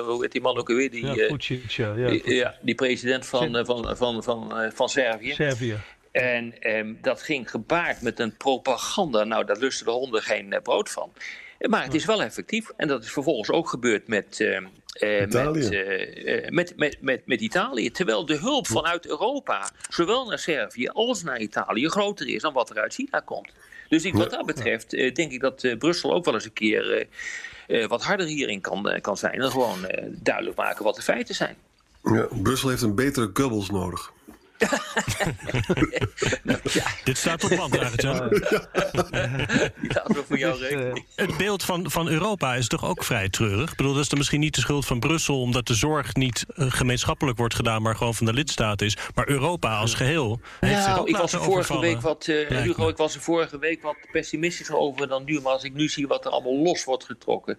[0.00, 0.90] hoe heet die man ook alweer?
[0.90, 5.32] Die, Ja, ja, ja, die- ja, die president van, van, van, van, van Servië.
[5.34, 5.76] Servië.
[6.10, 9.24] En ehm, dat ging gepaard met een propaganda.
[9.24, 11.12] Nou, daar lusten de honden geen eh, brood van.
[11.60, 12.70] Maar het is wel effectief.
[12.76, 15.58] En dat is vervolgens ook gebeurd met, ehm, eh, Italië.
[15.58, 17.90] met, eh, met, met, met, met Italië.
[17.90, 22.70] Terwijl de hulp vanuit Europa, zowel naar Servië als naar Italië, groter is dan wat
[22.70, 23.52] er uit China komt.
[23.88, 27.06] Dus ik, wat dat betreft denk ik dat Brussel ook wel eens een keer
[27.88, 29.32] wat harder hierin kan, kan zijn.
[29.32, 31.56] En gewoon duidelijk maken wat de feiten zijn.
[32.02, 34.12] Ja, Brussel heeft een betere Goebbels nodig.
[37.04, 38.28] Dit staat op band, Arjan.
[38.28, 38.40] Die
[39.94, 41.04] laten we voor jou Dus, eh, rekenen.
[41.14, 43.70] Het beeld van, van Europa is toch ook vrij treurig?
[43.70, 45.40] Ik bedoel, dat is dan misschien niet de schuld van Brussel...
[45.40, 47.82] omdat de zorg niet eh, gemeenschappelijk wordt gedaan...
[47.82, 48.96] maar gewoon van de lidstaat is.
[49.14, 52.66] Maar Europa als geheel heeft zich ook ik was er vorige week wat, eh, Lijkt
[52.66, 55.40] Hugo, ik was er vorige week wat pessimistischer over dan nu.
[55.40, 57.58] Maar als ik nu zie wat er allemaal los wordt getrokken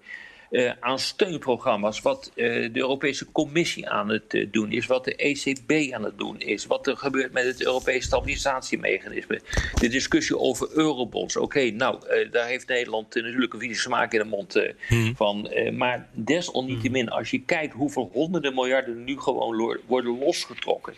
[0.51, 5.15] eh, aan steunprogramma's, wat eh, de Europese Commissie aan het eh, doen is, wat de
[5.15, 9.41] ECB aan het doen is, wat er gebeurt met het Europese stabilisatiemechanisme,
[9.79, 11.37] de discussie over eurobonds.
[11.37, 11.99] Oké, nou,
[12.31, 14.49] daar heeft Nederland natuurlijk een vieze smaak in de mond
[14.87, 15.15] Hmm.
[15.15, 15.51] van.
[15.73, 20.93] maar desalniettemin, als je kijkt hoeveel honderden miljarden nu gewoon worden losgetrokken,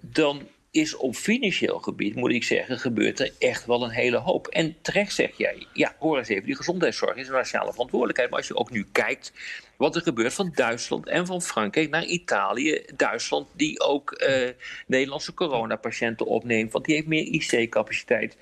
[0.00, 0.42] dan
[0.74, 4.46] is op financieel gebied, moet ik zeggen, gebeurt er echt wel een hele hoop.
[4.46, 8.30] En terecht zeg jij, ja, hoor eens even, die gezondheidszorg is een nationale verantwoordelijkheid.
[8.30, 9.32] Maar als je ook nu kijkt
[9.76, 12.84] wat er gebeurt van Duitsland en van Frankrijk naar Italië.
[12.96, 14.50] Duitsland die ook eh,
[14.86, 18.36] Nederlandse coronapatiënten opneemt, want die heeft meer IC-capaciteit.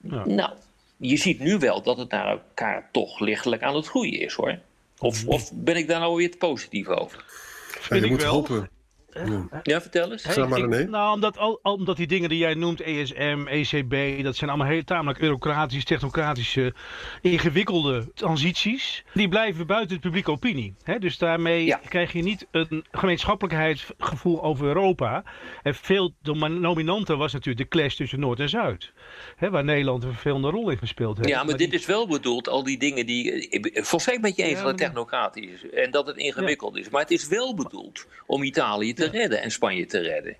[0.00, 0.26] Ja.
[0.26, 0.52] Nou,
[0.96, 4.58] je ziet nu wel dat het naar elkaar toch lichtelijk aan het groeien is, hoor.
[4.98, 7.24] Of, of ben ik daar nou weer te positief over?
[7.88, 8.32] Ja, je moet wel.
[8.32, 8.68] hopen.
[9.62, 10.22] Ja, vertel eens.
[10.22, 14.22] Zeg maar, ik- nou, omdat, al, al- omdat die dingen die jij noemt, ESM, ECB,
[14.22, 16.74] dat zijn allemaal heel tamelijk eurocratische, technocratische,
[17.22, 19.04] ingewikkelde transities.
[19.14, 20.74] Die blijven buiten de publieke opinie.
[20.82, 20.98] Hè?
[20.98, 21.80] Dus daarmee Ja.
[21.88, 25.24] krijg je niet een gemeenschappelijkheidsgevoel over Europa.
[25.62, 28.92] En veel dominanter was natuurlijk de clash tussen Noord en Zuid.
[29.36, 29.50] Hè?
[29.50, 31.28] Waar Nederland een vervelende rol in gespeeld heeft.
[31.28, 33.48] Ja, maar dit die- is wel bedoeld, al die dingen die.
[33.48, 36.76] Ik ben volstrekt met je eens Ja, dat het technocratisch is en dat het ingewikkeld
[36.76, 36.88] is.
[36.90, 40.36] Maar het is wel bedoeld om Italië te redden en Spanje te redden.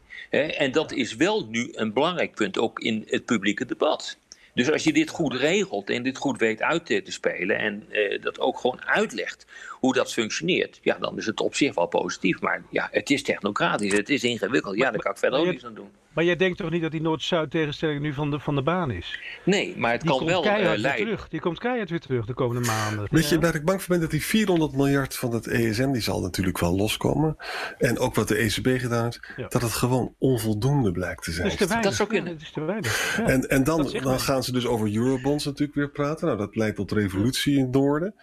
[0.59, 4.18] En dat is wel nu een belangrijk punt ook in het publieke debat.
[4.55, 7.87] Dus als je dit goed regelt en dit goed weet uit te, te spelen en
[7.90, 9.47] eh, dat ook gewoon uitlegt
[9.79, 12.41] hoe dat functioneert, ja, dan is het op zich wel positief.
[12.41, 14.77] Maar ja, het is technocratisch, het is ingewikkeld.
[14.77, 15.88] Ja, daar kan ik verder ook niets aan doen.
[16.12, 18.91] Maar jij denkt toch niet dat die Noord-Zuid tegenstelling nu van de, van de baan
[18.91, 19.21] is?
[19.45, 21.05] Nee, maar het Die kan komt wel eh, keihard weer leiden.
[21.07, 21.29] terug.
[21.29, 23.07] Die komt keihard weer terug de komende maanden.
[23.11, 24.01] Weet je waar ik bang voor ben?
[24.01, 27.37] Dat die 400 miljard van het ESM, die zal natuurlijk wel loskomen.
[27.79, 29.47] En ook wat de ECB gedaan heeft, Ja.
[29.49, 31.49] dat het gewoon onvoldoende blijkt te Dat zijn.
[31.49, 31.99] is te weinig.
[31.99, 33.17] Ja, dat is te weinig.
[33.17, 33.27] Ja.
[33.27, 36.27] En, en dan, Dat is dan gaan ze dus over eurobonds natuurlijk weer praten.
[36.27, 38.14] Nou, dat leidt tot revolutie in het noorden.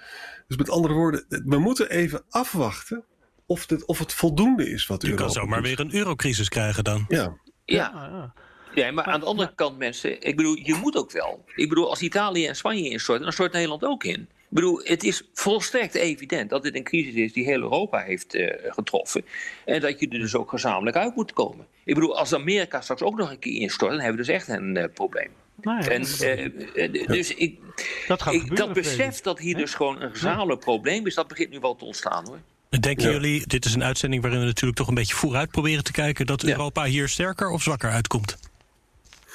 [0.47, 3.03] Dus met andere woorden, we moeten even afwachten
[3.45, 5.67] of, dit, of het voldoende is wat Je Europa kan zomaar doet.
[5.67, 7.05] weer een eurocrisis krijgen dan.
[7.07, 8.33] Ja, Ja, Ja, ja.
[8.75, 11.45] Ja, maar aan de andere kant, mensen, ik bedoel, je moet ook wel.
[11.55, 14.21] Ik bedoel, als Italië en Spanje instorten, dan stort Nederland ook in.
[14.21, 18.33] Ik bedoel, het is volstrekt evident dat dit een crisis is die heel Europa heeft
[18.33, 19.25] eh, getroffen.
[19.65, 21.67] En dat je er dus ook gezamenlijk uit moet komen.
[21.83, 24.47] Ik bedoel, als Amerika straks ook nog een keer instort, dan hebben we dus echt
[24.47, 25.29] een eh, probleem.
[25.61, 26.45] Nou ja, En, eh,
[26.85, 27.59] eh, dus ik,
[28.07, 28.65] dat gaat ik, gebeuren.
[28.65, 31.85] dat besef dat hier dus gewoon een gezamenlijk probleem is, dat begint nu wel te
[31.85, 32.39] ontstaan hoor.
[32.79, 33.11] Denken Ja.
[33.11, 36.25] jullie, dit is een uitzending waarin we natuurlijk toch een beetje vooruit proberen te kijken,
[36.25, 36.47] dat Ja.
[36.47, 38.37] Europa hier sterker of zwakker uitkomt?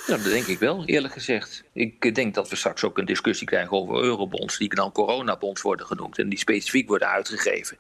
[0.06, 1.64] Nou, dat denk ik wel, eerlijk gezegd.
[1.72, 5.87] Ik denk dat we straks ook een discussie krijgen over eurobonds, die dan coronabonds worden
[5.87, 7.76] genoemd en die specifiek worden uitgegeven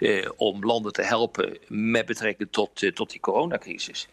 [0.00, 4.08] eh, om landen te helpen met betrekking tot, eh, tot die coronacrisis.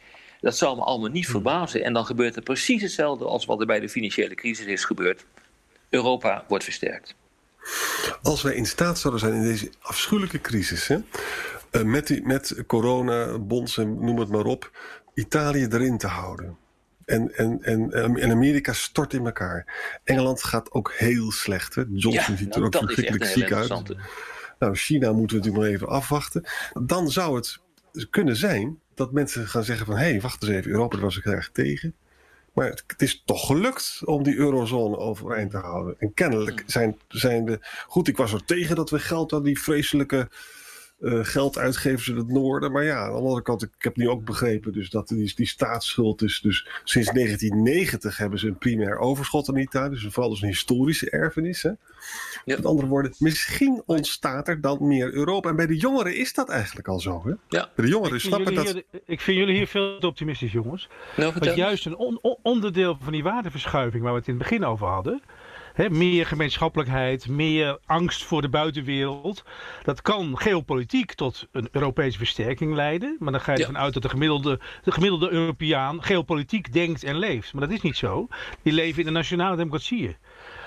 [0.46, 1.84] Dat zal me allemaal niet verbazen.
[1.84, 5.26] En dan gebeurt er precies hetzelfde als wat er bij de financiële crisis is gebeurd.
[5.90, 7.16] Europa wordt versterkt.
[8.22, 10.98] als wij in staat zouden zijn in deze afschuwelijke crisis, hè,
[11.72, 14.72] eh, met, die, met corona, bonds en noem het maar op,
[15.14, 16.58] Italië erin te houden.
[17.06, 19.66] En, en, en, en Amerika stort in elkaar.
[20.04, 21.76] Engeland gaat ook heel slecht.
[21.76, 21.84] Hè?
[21.94, 23.96] Johnson ziet er nou, ook verschrikkelijk ziek uit.
[24.60, 26.44] Nou, China moeten we natuurlijk nog even afwachten.
[26.74, 27.60] Dan zou het
[28.10, 29.96] kunnen zijn dat mensen gaan zeggen van...
[29.96, 31.96] hé, hey, wacht eens even, Europa daar was ik erg tegen.
[32.54, 35.96] Maar het, het is toch gelukt om die eurozone overeind te houden.
[36.00, 37.60] En kennelijk zijn, zijn de...
[37.88, 40.30] Goed, ik was er tegen dat we geld aan die vreselijke
[41.00, 42.72] eh, gelduitgevers in het noorden.
[42.72, 45.48] Maar ja, aan de andere kant, ik heb nu ook begrepen dus dat die, die
[45.48, 46.40] staatsschuld is.
[46.42, 49.90] Dus sinds 1990 hebben ze een primair overschot aan Italië.
[49.90, 51.64] Dus vooral dus een historische erfenis.
[51.64, 51.70] Hè?
[51.70, 52.56] Ja.
[52.56, 55.50] Met andere woorden, misschien ontstaat er dan meer Europa.
[55.50, 57.22] En bij de jongeren is dat eigenlijk al zo.
[57.26, 57.34] Hè?
[57.58, 57.70] Ja.
[57.76, 58.84] Bij de jongeren Ik vind snappen jullie dat.
[58.92, 60.90] hier- ik vind jullie hier veel te optimistisch, jongens.
[61.18, 61.34] Nou.
[61.40, 64.66] Want juist een on- on- onderdeel van die waardeverschuiving waar we het in het begin
[64.66, 65.22] over hadden.
[65.76, 69.44] Hè, meer gemeenschappelijkheid, meer angst voor de buitenwereld.
[69.84, 73.16] Dat kan geopolitiek tot een Europese versterking leiden.
[73.20, 73.66] Maar dan ga je Ja.
[73.66, 77.54] ervan uit dat de gemiddelde, de gemiddelde Europeaan geopolitiek denkt en leeft.
[77.54, 78.28] Maar dat is niet zo.
[78.62, 80.16] Die leven in de nationale democratieën.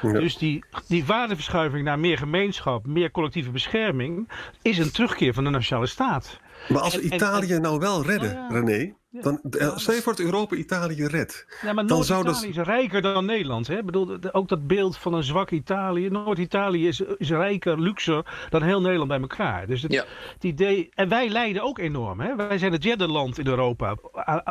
[0.02, 0.12] Ja.
[0.12, 4.28] Dus die, die waardeverschuiving naar meer gemeenschap, meer collectieve bescherming,
[4.62, 6.40] is een terugkeer van de nationale staat.
[6.68, 9.20] Maar als we En- en- Italië nou wel redden, Oh ja.
[9.22, 11.46] Dan, eh, stel je voor dat Europa Italië redt.
[11.62, 13.66] Ja, maar Dan zou Noord-Italië dat- is rijker dan Nederland.
[13.66, 13.78] Hè?
[13.78, 16.08] Ik bedoel, ook dat beeld van een zwak Italië.
[16.08, 19.66] Noord-Italië is, is rijker, luxer dan heel Nederland bij elkaar.
[19.66, 20.04] Dus het, Ja.
[20.34, 22.20] het idee, en wij lijden ook enorm.
[22.20, 22.36] Hè?
[22.36, 23.96] Wij zijn het derde land in Europa.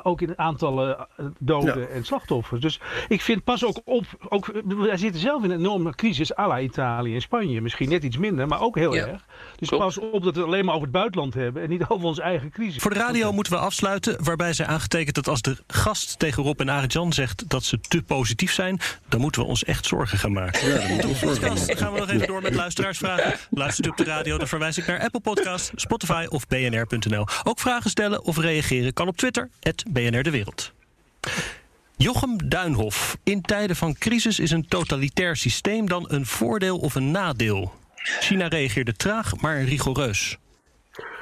[0.04, 1.86] Ook in aantallen eh, doden Ja.
[1.88, 2.62] en slachtoffers.
[2.62, 4.06] Dus ik vind pas ook op.
[4.30, 7.62] Ook, wij zitten zelf in een enorme crisis à la Italië en Spanje.
[7.62, 9.06] Misschien net iets minder, maar ook heel Ja.
[9.08, 9.26] erg.
[9.56, 9.84] Dus Klopt.
[9.84, 11.63] pas op dat we het alleen maar over het buitenland hebben.
[11.63, 12.82] En niet over onze eigen crisis.
[12.82, 16.60] Voor de radio moeten we afsluiten, waarbij zij aangetekend dat als de gast tegen Rob
[16.60, 18.79] en Arjan zegt dat ze te positief zijn,
[19.10, 20.67] dan moeten we ons echt zorgen gaan maken.
[20.67, 21.77] Ja, dat moet ons zorgen Podcast maken.
[21.77, 23.36] gaan we nog even door met luisteraarsvragen.
[23.49, 27.27] Luistert u op de radio, dan verwijs ik naar Apple Podcast, Spotify of bnr.nl.
[27.43, 29.49] Ook vragen stellen of reageren kan op Twitter,
[29.91, 30.71] BNR De Wereld.
[31.95, 33.17] Jochem Duinhof.
[33.23, 37.73] In tijden van crisis is een totalitair systeem dan een voordeel of een nadeel?
[38.19, 40.38] China reageerde traag, maar rigoureus.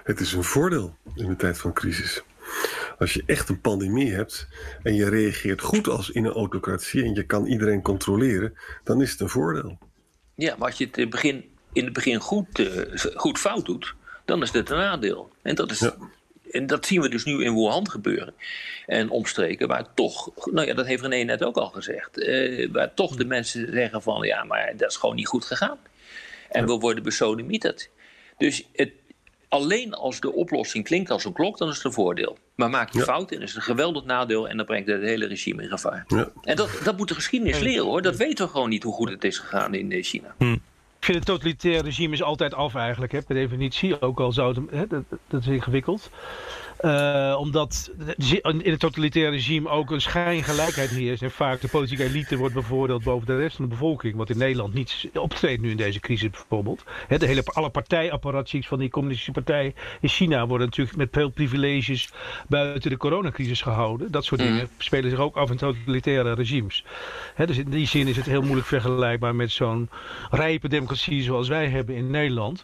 [0.03, 2.21] Het is een voordeel in de tijd van crisis.
[2.99, 4.47] Als je echt een pandemie hebt
[4.84, 8.53] en je reageert goed als in een autocratie en je kan iedereen controleren,
[8.84, 9.77] dan is het een voordeel.
[10.36, 13.65] Ja, maar als je het in het begin, in het begin goed, eh, goed fout
[13.65, 15.31] doet, dan is het een nadeel.
[15.41, 15.95] En dat, is, Ja.
[16.51, 18.34] en dat zien we dus nu in Wuhan gebeuren.
[18.86, 22.93] En omstreken, waar toch, nou ja, dat heeft René net ook al gezegd, eh, waar
[22.93, 25.77] toch de mensen zeggen van ja, maar dat is gewoon niet goed gegaan.
[26.49, 27.89] En we worden besodemieterd.
[28.38, 28.91] Dus het,
[29.56, 32.38] alleen als de oplossing klinkt als een klok, dan is het een voordeel.
[32.56, 33.04] Maar maak je Ja.
[33.06, 36.04] fout, dan is het een geweldig nadeel en dan brengt het hele regime in gevaar.
[36.08, 36.30] Ja.
[36.44, 38.02] En dat, dat moet de geschiedenis leren hoor.
[38.02, 40.36] Dat weten we gewoon niet hoe goed het is gegaan in eh, China.
[40.39, 44.02] Ik vind het totalitair regime is altijd af eigenlijk, hè, per definitie.
[44.02, 46.10] Ook al zou het, hè, dat, dat is ingewikkeld.
[46.86, 47.91] Uh, omdat
[48.38, 51.24] in het totalitaire regime ook een schijngelijkheid heerst.
[51.24, 54.15] En vaak de politieke elite wordt bevoordeeld boven de rest van de bevolking.
[54.15, 56.84] Wat in Nederland niet optreedt nu in deze crisis bijvoorbeeld.
[57.08, 62.10] de hele, alle partijapparaties van die communistische partij in China worden natuurlijk met veel privileges
[62.48, 64.12] buiten de coronacrisis gehouden.
[64.12, 64.48] Dat soort mm.
[64.48, 66.86] dingen spelen zich ook af in totalitaire regimes.
[67.45, 69.89] dus in die zin is het heel moeilijk vergelijkbaar met zo'n
[70.32, 72.63] rijpe democratie zoals wij hebben in Nederland.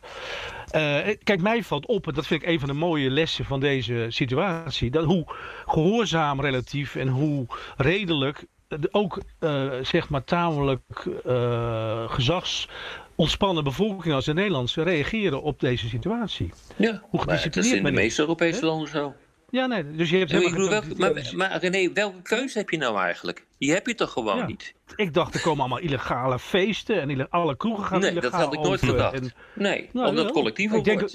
[0.75, 3.59] Uh, kijk, mij valt op, en dat vind ik een van de mooie lessen van
[3.59, 5.25] deze situatie, dat hoe
[5.65, 7.45] gehoorzaam relatief en hoe
[7.77, 8.45] redelijk
[8.91, 10.81] ook uh, zeg maar tamelijk
[11.27, 12.67] uh, gezags
[13.15, 16.51] ontspannen bevolking als de Nederlandse reageren op deze situatie.
[16.75, 19.13] Ja, hoe dat is in de meeste Europese landen zo.
[19.49, 22.97] Ja, nee, dus je hebt helemaal welke, maar, maar René, welke keuze heb je nou
[22.97, 23.45] eigenlijk?
[23.57, 24.73] Die heb je toch gewoon niet?
[24.95, 28.53] Ik dacht, er komen allemaal illegale feesten en alle kroegen gaan nee, illegaal dat had
[28.53, 29.13] ik nooit gedacht.
[29.13, 31.09] En, nee, nou, omdat collectief ik denk,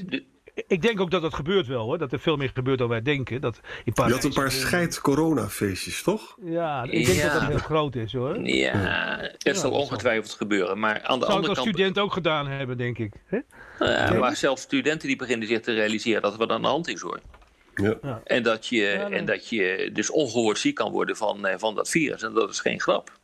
[0.67, 1.99] ik denk ook dat dat gebeurt wel hoor.
[1.99, 3.41] Dat er veel meer gebeurt dan wij denken.
[3.41, 6.37] Dat in Je had een paar scheid-corona-feestjes, toch?
[6.43, 8.41] Ja, ik denk dat dat heel groot is hoor.
[8.41, 10.79] Ja, dat zal ongetwijfeld gebeuren.
[10.79, 11.59] Maar aan de Zou andere kant...
[11.59, 13.13] als student ook gedaan hebben, denk ik.
[13.79, 16.89] Ja, maar zelfs studenten die beginnen zich te realiseren dat er wat aan de hand
[16.89, 17.21] is hoor.
[17.75, 18.21] Ja.
[18.25, 21.89] En, dat je, en dat je dus ongehoord ziek kan worden van, eh, van dat
[21.89, 22.23] virus.
[22.23, 23.19] En dat is geen grap.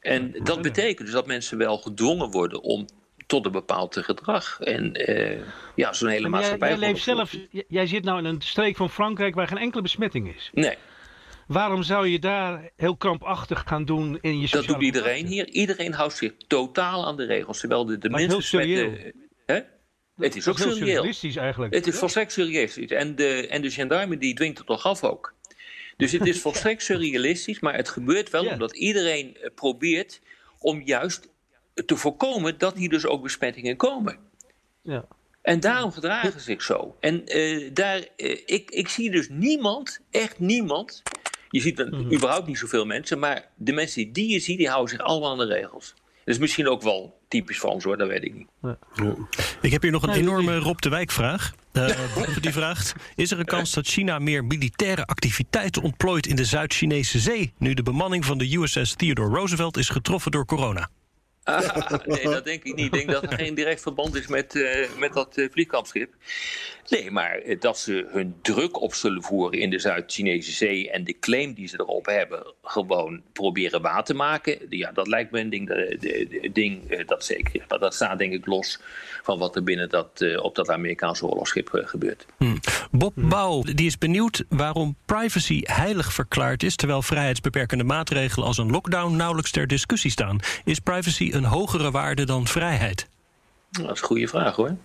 [0.00, 2.86] En dat betekent dus dat mensen wel gedwongen worden om
[3.28, 4.60] tot een bepaald gedrag.
[4.60, 5.38] En uh,
[5.74, 6.68] ja, zo'n hele maatschappij.
[6.68, 7.34] Jij, jij, leeft zelf,
[7.68, 10.50] jij zit nou in een streek van Frankrijk waar geen enkele besmetting is.
[10.52, 10.76] Nee.
[11.46, 15.48] Waarom zou je daar heel krampachtig gaan doen in je Dat doet iedereen hier.
[15.48, 17.60] Iedereen houdt zich totaal aan de regels.
[17.60, 19.14] Terwijl de, de mensen met de.
[19.46, 19.60] Hè?
[20.16, 21.12] Het is ook surreëel.
[21.34, 21.74] eigenlijk.
[21.74, 22.90] Het is volstrekt surrealistisch.
[22.90, 25.34] En de, en de gendarme die dwingt het toch af ook.
[25.96, 30.20] Dus het is volstrekt surrealistisch, maar het gebeurt wel omdat iedereen eh, probeert
[30.58, 31.28] om juist
[31.86, 34.16] te voorkomen dat hier dus ook besmettingen komen.
[34.82, 35.04] Ja.
[35.42, 36.96] En daarom gedragen ze zich zo.
[37.00, 41.02] En uh, daar, uh, ik, ik zie dus niemand, echt niemand.
[41.50, 44.68] Je ziet er mm überhaupt niet zoveel mensen, maar de mensen die je ziet, die
[44.68, 45.94] houden zich allemaal aan de regels.
[46.24, 48.48] Dat is misschien ook wel typisch Frans hoor, dat weet ik niet.
[48.62, 48.78] Ja.
[49.60, 51.52] Ik heb hier nog een enorme Rob de Wijk vraag.
[51.72, 56.36] Uh, Bob die vraagt, is er een kans dat China meer militaire activiteiten ontplooit in
[56.36, 57.52] de Zuid-Chinese zee...
[57.58, 60.88] nu de bemanning van de USS Theodore Roosevelt is getroffen door corona?
[62.06, 62.84] Nee, dat denk ik niet.
[62.84, 66.14] Ik denk dat er geen direct verband is met, uh, met dat uh, vliegkampschip.
[66.88, 71.04] Nee, maar eh, dat ze hun druk op zullen voeren in de Zuid-Chinese Zee en
[71.04, 74.58] de claim die ze erop hebben, gewoon proberen waar te maken.
[74.68, 75.68] Ja, dat lijkt me een ding,
[76.52, 77.64] ding dat zeker.
[77.68, 78.80] Maar dat staat denk ik los
[79.22, 82.26] van wat er binnen dat, op dat Amerikaanse oorlogsschip gebeurt.
[82.36, 82.60] Hmm.
[82.90, 83.12] Bob.
[83.14, 89.16] Bouw die is benieuwd waarom privacy heilig verklaard is, terwijl vrijheidsbeperkende maatregelen als een lockdown
[89.16, 90.40] nauwelijks ter discussie staan.
[90.64, 93.08] Is privacy een hogere waarde dan vrijheid?
[93.70, 94.76] Dat is een goede vraag hoor.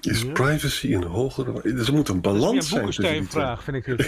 [0.00, 1.74] Is privacy een hogere...
[1.74, 4.00] Dus er moet een balans zijn tussen die vraag, vind ik het.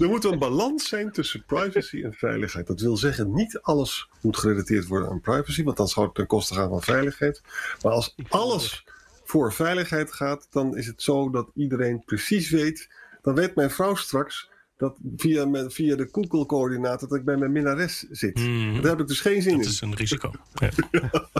[0.00, 2.66] er moet een balans zijn tussen privacy en veiligheid.
[2.66, 6.26] Dat wil zeggen, niet alles moet gerelateerd worden aan privacy, want dan zou het ten
[6.26, 7.42] koste gaan van veiligheid.
[7.82, 8.84] Maar als alles
[9.24, 12.88] voor veiligheid gaat, dan is het zo dat iedereen precies weet.
[13.22, 18.06] Dan weet mijn vrouw straks dat via, via de Google-coördinaten dat ik bij mijn minnares
[18.10, 18.38] zit.
[18.38, 18.80] Mm.
[18.80, 19.58] Daar heb ik dus geen zin in.
[19.58, 20.30] Dat is een risico.
[20.60, 20.68] Ja.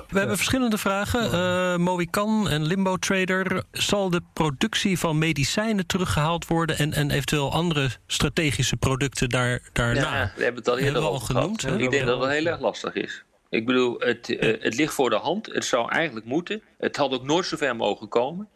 [0.08, 1.24] We hebben verschillende vragen.
[1.24, 3.62] Uh, Moican en Limbo Trader.
[3.72, 10.00] Zal de productie van medicijnen teruggehaald worden en, en eventueel andere strategische producten daar, daarna?
[10.00, 11.66] Ja, we hebben het al eerder al genoemd.
[11.66, 13.24] Ik denk dat het heel erg lastig is.
[13.50, 15.46] Ik bedoel, het, uh, het ligt voor de hand.
[15.46, 16.62] Het zou eigenlijk moeten.
[16.78, 18.48] Het had ook nooit zo ver mogen komen.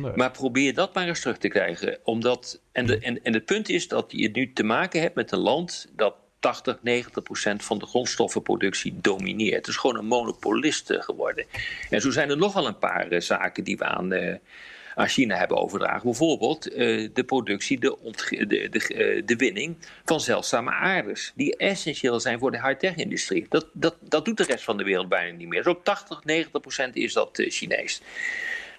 [0.00, 1.98] Maar probeer dat maar eens terug te krijgen.
[2.04, 5.32] Omdat, en, de, en, en het punt is dat je nu te maken hebt met
[5.32, 9.56] een land dat 80, 90 procent van de grondstoffenproductie domineert.
[9.56, 11.44] Het is gewoon een monopolist geworden.
[11.90, 14.34] En zo zijn er nogal een paar uh, zaken die we aan, uh,
[14.94, 16.02] aan China hebben overdragen.
[16.02, 17.96] Bijvoorbeeld uh, de productie, de,
[18.28, 21.32] de, de, de, winning van zeldzame aardes.
[21.34, 23.46] Die essentieel zijn voor de high-tech-industrie.
[23.48, 25.62] Dat, dat, dat doet de rest van de wereld bijna niet meer.
[25.62, 28.02] Zo 80, 90 procent is dat Chinees.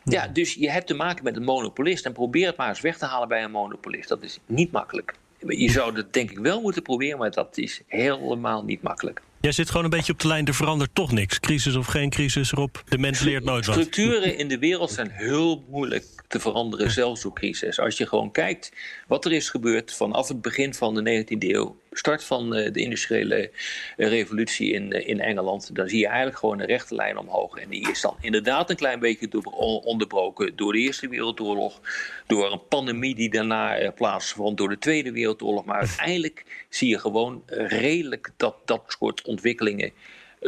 [0.03, 2.97] Ja, dus je hebt te maken met een monopolist en probeer het maar eens weg
[2.97, 4.09] te halen bij een monopolist.
[4.09, 5.13] Dat is niet makkelijk.
[5.47, 9.21] Je zou dat denk ik wel moeten proberen, maar dat is helemaal niet makkelijk.
[9.41, 11.39] Jij zit gewoon een beetje op de lijn, er verandert toch niks.
[11.39, 13.75] Crisis of geen crisis erop, de mens leert nooit wat.
[13.75, 17.79] Structuren in de wereld zijn heel moeilijk te veranderen, zelfs door crisis.
[17.79, 18.71] Als je gewoon kijkt
[19.07, 22.81] wat er is gebeurd vanaf het begin van de 19e eeuw, start van eh, de
[22.81, 23.51] industriële
[23.97, 27.57] eh, revolutie in, eh, in Engeland, dan zie je eigenlijk gewoon een rechte lijn omhoog.
[27.57, 29.43] En die is dan inderdaad een klein beetje
[29.83, 31.81] onderbroken door de Eerste Wereldoorlog,
[32.27, 35.65] door een pandemie die daarna plaatsvond, door de Tweede Wereldoorlog.
[35.65, 39.91] Maar uiteindelijk zie je gewoon redelijk dat dat soort ontwikkelingen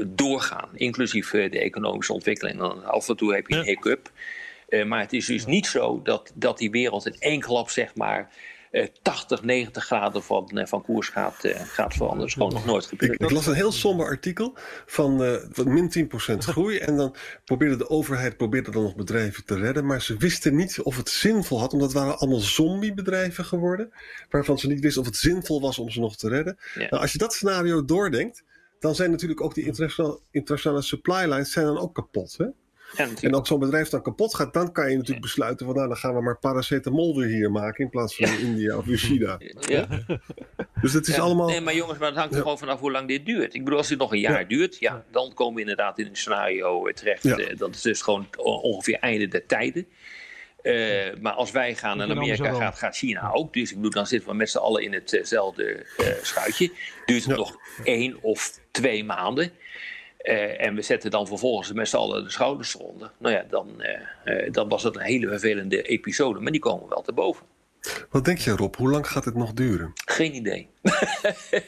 [0.08, 2.62] doorgaan, inclusief de economische ontwikkeling.
[2.84, 4.12] Af en toe heb je een hiccup.
[4.86, 8.32] Maar het is dus niet zo dat, dat die wereld in één klap, zeg maar,
[9.01, 12.17] 80, eh, 90 graden van, eh, van koers gaat, uh, gaat veranderen.
[12.17, 13.13] Dat is gewoon nog nooit gebeurd.
[13.13, 16.77] Ik, ik las een heel somber artikel van, van min 10% groei.
[16.77, 19.86] En dan probeerde de overheid probeerde dan nog bedrijven te redden.
[19.86, 21.73] Maar ze wisten niet of het zinvol had.
[21.73, 23.91] Omdat het waren allemaal zombiebedrijven geworden.
[24.29, 26.57] Waarvan ze niet wisten of het zinvol was om ze nog te redden.
[26.75, 28.43] Nou, als je dat scenario doordenkt.
[28.79, 32.36] Dan zijn natuurlijk ook die internationale, internationale supply lines zijn dan ook kapot.
[32.38, 32.45] Hè?
[32.95, 35.97] En als zo'n bedrijf dan kapot gaat, dan kan je natuurlijk besluiten van nou, dan
[35.97, 39.38] gaan we maar paracetamol weer hier maken in plaats van in India of in China.
[39.67, 39.88] Ja.
[40.82, 41.47] Dus het is allemaal.
[41.47, 43.53] Nee, maar jongens, maar het hangt er gewoon vanaf hoe lang dit duurt.
[43.53, 46.15] Ik bedoel, als dit nog een jaar duurt, ja, dan komen we inderdaad in een
[46.15, 47.25] scenario eh, terecht.
[47.25, 49.88] Uh, dat is dus gewoon ongeveer einde der tijden.
[50.63, 53.53] Uh, maar als wij gaan en Amerika gaat, gaat China ook.
[53.53, 56.71] Dus ik bedoel, dan zitten we met z'n allen in hetzelfde uh, schuitje.
[57.06, 59.51] Duurt het nog één of twee maanden.
[60.23, 63.12] Uh, en we zetten dan vervolgens met z'n allen de schouders eronder.
[63.17, 66.89] Nou ja, dan, uh, uh, dan was dat een hele vervelende episode, maar die komen
[66.89, 67.45] wel te boven.
[68.09, 69.91] Wat denk je Rob, hoe lang gaat het nog duren?
[70.05, 70.69] Geen idee.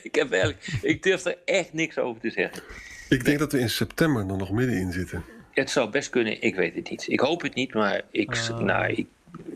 [0.03, 2.63] ik, heb eigenlijk, ik durf er echt niks over te zeggen.
[3.09, 5.23] Ik denk dat we in september er nog middenin zitten.
[5.51, 7.05] Het zou best kunnen, ik weet het niet.
[7.07, 8.59] Ik hoop het niet, maar ik, uh.
[8.59, 9.07] nou, ik,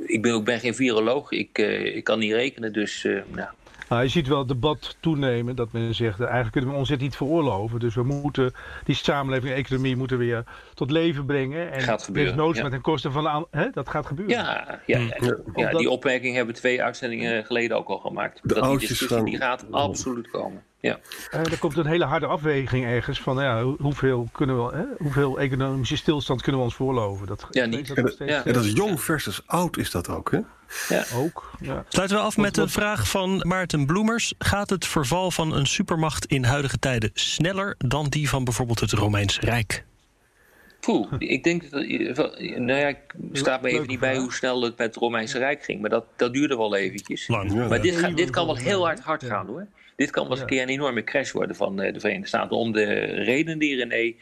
[0.05, 1.31] ik, ben, ik ben geen viroloog.
[1.31, 3.49] Ik, ik kan niet rekenen, dus nou,
[3.89, 6.99] nou, je ziet wel het debat toenemen dat men zegt, eigenlijk kunnen we ons dit
[6.99, 7.80] niet veroorloven.
[7.80, 11.71] Dus we moeten die samenleving en economie moeten weer tot leven brengen.
[11.71, 12.36] En gaat gebeuren.
[12.36, 12.63] noods ja.
[12.63, 14.36] met ten koste van de hè, dat gaat gebeuren.
[14.36, 18.39] Ja, ja, ja, ja die opmerking hebben we twee uitzendingen geleden ook al gemaakt.
[18.43, 20.63] De dat die discussie die gaat absoluut komen.
[20.82, 20.99] Ja.
[21.34, 25.39] Uh, er komt een hele harde afweging ergens van ja, hoeveel, kunnen we, hè, hoeveel
[25.39, 27.28] economische stilstand kunnen we ons voorloven.
[27.28, 27.95] Dat, ja, niet.
[27.95, 28.45] Dat ja.
[28.45, 30.39] en dat is jong versus oud is dat ook, hè?
[30.89, 31.05] Ja.
[31.13, 31.51] Ook.
[31.62, 31.86] Ja.
[31.89, 34.34] Sluiten we af met een vraag van Maarten Bloemers.
[34.38, 38.91] Gaat het verval van een supermacht in huidige tijden sneller dan die van bijvoorbeeld het
[38.91, 39.84] Romeinse Rijk?
[40.79, 41.88] Poeh, ik denk dat.
[42.58, 42.99] Nou ja, ik
[43.32, 45.82] sta me even niet bij hoe snel het met het Romeinse Rijk ging.
[45.82, 47.27] Maar dat, dat duurde wel eventjes.
[47.27, 47.69] Lang.
[47.69, 49.67] Maar dit, ga, dit kan wel heel hard hard gaan hoor.
[49.99, 52.57] Dit kan wel eens een keer een enorme crash worden van uh, de Verenigde Staten.
[52.57, 54.15] Om de reden die René uh,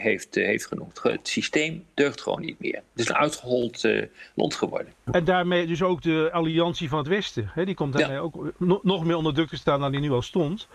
[0.00, 1.00] heeft, uh, heeft genoemd.
[1.02, 2.74] Het systeem deugt gewoon niet meer.
[2.74, 3.88] Het is een uitgehold
[4.34, 4.92] land geworden.
[5.12, 7.50] En daarmee dus ook de alliantie van het Westen.
[7.54, 8.22] Hè, die komt daarmee ja.
[8.22, 10.68] ook no nog meer onder druk te staan dan die nu al stond.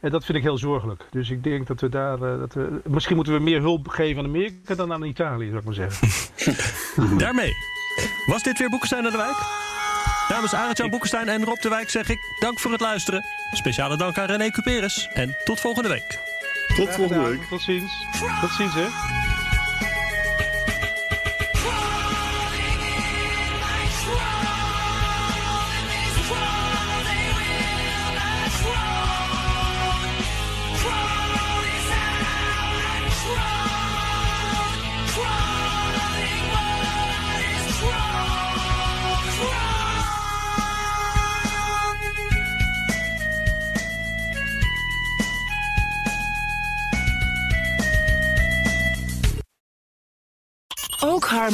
[0.00, 1.04] En dat vind ik heel zorgelijk.
[1.10, 2.18] Dus ik denk dat we daar.
[2.18, 5.64] dat we, misschien moeten we meer hulp geven aan Amerika dan aan Italië, zou ik
[5.64, 6.08] maar zeggen.
[7.18, 7.52] Daarmee
[8.26, 9.70] was dit weer Boekenstein naar de Wijk.
[10.28, 13.24] Namens Arend-Jan Boekenstein en Rob de Wijk zeg ik dank voor het luisteren.
[13.52, 16.18] Speciale dank aan René Cuperes en tot volgende week.
[16.76, 17.44] Tot volgende week.
[17.48, 18.06] Tot ziens.
[18.40, 19.21] Tot ziens, hè.